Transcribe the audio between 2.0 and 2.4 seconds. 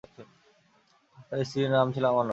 আমানত।